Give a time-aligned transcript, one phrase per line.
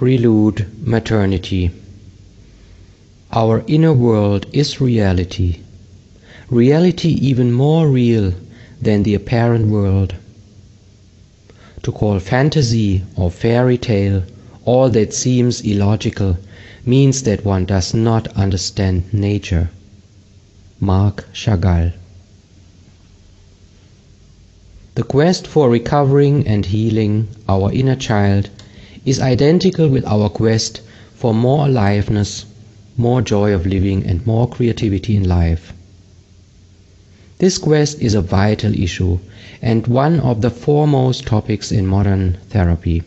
[0.00, 1.70] Prelude Maternity
[3.32, 5.60] Our inner world is reality,
[6.48, 8.32] reality even more real
[8.80, 10.14] than the apparent world.
[11.82, 14.22] To call fantasy or fairy tale
[14.64, 16.38] all that seems illogical
[16.86, 19.68] means that one does not understand nature.
[20.80, 21.92] Marc Chagall
[24.94, 28.48] The quest for recovering and healing our inner child
[29.04, 30.80] is identical with our quest
[31.14, 32.44] for more aliveness,
[32.96, 35.72] more joy of living, and more creativity in life.
[37.38, 39.18] This quest is a vital issue
[39.62, 43.02] and one of the foremost topics in modern therapy.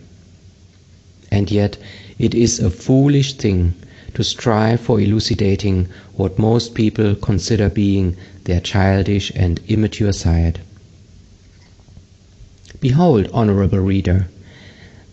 [1.32, 1.78] And yet,
[2.18, 3.74] it is a foolish thing
[4.14, 10.60] to strive for elucidating what most people consider being their childish and immature side.
[12.80, 14.28] Behold, honorable reader,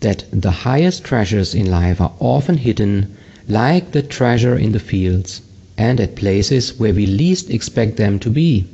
[0.01, 3.15] that the highest treasures in life are often hidden
[3.47, 5.41] like the treasure in the fields
[5.77, 8.65] and at places where we least expect them to be.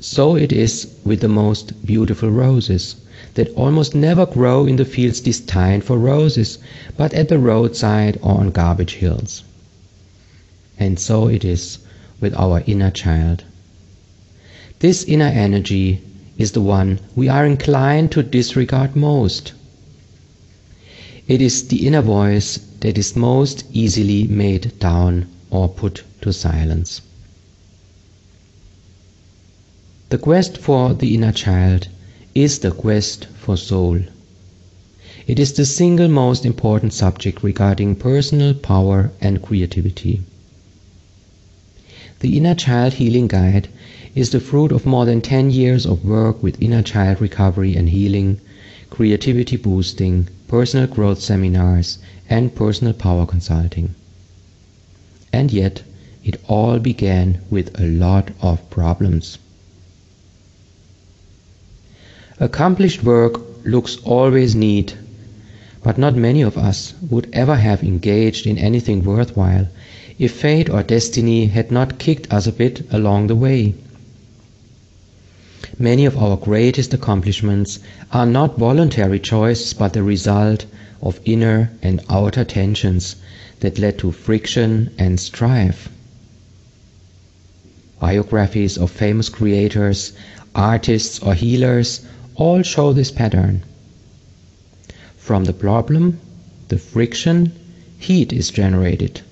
[0.00, 2.96] So it is with the most beautiful roses,
[3.34, 6.58] that almost never grow in the fields destined for roses,
[6.96, 9.42] but at the roadside or on garbage hills.
[10.78, 11.78] And so it is
[12.20, 13.44] with our inner child.
[14.80, 16.00] This inner energy
[16.38, 19.52] is the one we are inclined to disregard most.
[21.26, 27.00] It is the inner voice that is most easily made down or put to silence.
[30.08, 31.88] The quest for the inner child
[32.34, 33.98] is the quest for soul.
[35.26, 40.20] It is the single most important subject regarding personal power and creativity.
[42.20, 43.68] The Inner Child Healing Guide
[44.16, 47.90] is the fruit of more than 10 years of work with inner child recovery and
[47.90, 48.40] healing,
[48.88, 51.98] creativity boosting, personal growth seminars,
[52.30, 53.94] and personal power consulting.
[55.34, 55.82] And yet,
[56.24, 59.36] it all began with a lot of problems.
[62.40, 64.96] Accomplished work looks always neat,
[65.82, 69.68] but not many of us would ever have engaged in anything worthwhile
[70.18, 73.74] if fate or destiny had not kicked us a bit along the way.
[75.78, 77.78] Many of our greatest accomplishments
[78.12, 80.66] are not voluntary choices but the result
[81.00, 83.16] of inner and outer tensions
[83.60, 85.88] that led to friction and strife.
[88.00, 90.12] Biographies of famous creators,
[90.54, 92.02] artists, or healers
[92.34, 93.62] all show this pattern.
[95.16, 96.20] From the problem,
[96.68, 97.52] the friction,
[97.98, 99.22] heat is generated,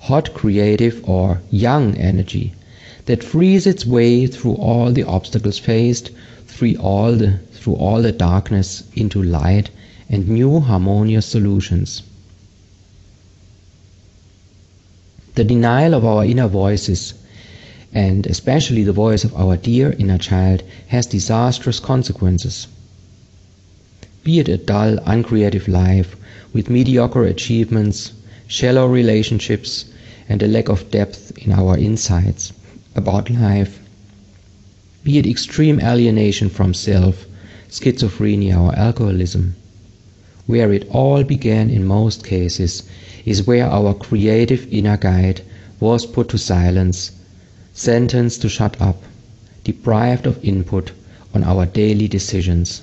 [0.00, 2.54] hot creative or yang energy
[3.10, 6.12] that frees its way through all the obstacles faced,
[6.46, 9.68] through all the, through all the darkness into light
[10.08, 12.04] and new harmonious solutions.
[15.34, 17.14] The denial of our inner voices,
[17.92, 22.68] and especially the voice of our dear inner child, has disastrous consequences.
[24.22, 26.14] Be it a dull, uncreative life
[26.52, 28.12] with mediocre achievements,
[28.46, 29.86] shallow relationships,
[30.28, 32.52] and a lack of depth in our insights
[32.94, 33.78] about life,
[35.04, 37.24] be it extreme alienation from self,
[37.68, 39.54] schizophrenia, or alcoholism.
[40.46, 42.82] Where it all began in most cases
[43.24, 45.42] is where our creative inner guide
[45.78, 47.12] was put to silence,
[47.72, 49.02] sentenced to shut up,
[49.64, 50.92] deprived of input
[51.32, 52.82] on our daily decisions.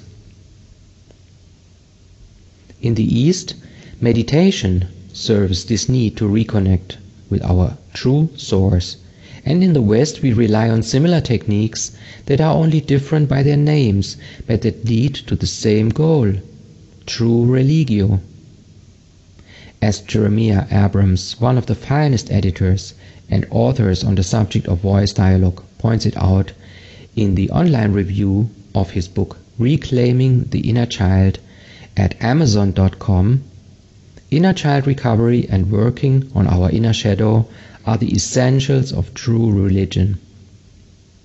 [2.82, 3.56] In the East,
[4.00, 6.96] meditation serves this need to reconnect
[7.30, 8.98] with our true source
[9.48, 11.94] and in the West we rely on similar techniques
[12.26, 16.34] that are only different by their names, but that lead to the same goal
[17.06, 18.20] true religio.
[19.82, 22.94] As Jeremiah Abrams, one of the finest editors
[23.30, 26.52] and authors on the subject of voice dialogue, points it out
[27.16, 31.40] in the online review of his book Reclaiming the Inner Child
[31.96, 33.44] at Amazon.com,
[34.30, 37.48] Inner Child Recovery and Working on Our Inner Shadow
[37.88, 40.18] are the essentials of true religion.